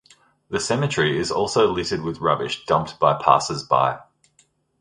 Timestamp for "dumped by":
2.65-3.21